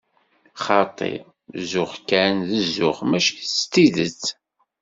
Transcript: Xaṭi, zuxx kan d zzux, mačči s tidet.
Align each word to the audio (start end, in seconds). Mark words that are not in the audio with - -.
Xaṭi, 0.65 1.13
zuxx 1.69 1.95
kan 2.09 2.35
d 2.47 2.49
zzux, 2.65 2.99
mačči 3.09 3.45
s 3.57 3.59
tidet. 3.71 4.23